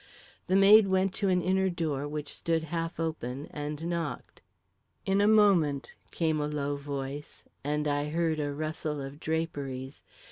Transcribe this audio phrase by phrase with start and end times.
[0.47, 4.41] The maid went to an inner door which stood half open, and knocked.
[5.05, 10.01] "In a moment," called a low voice, and I heard a rustle of draperies.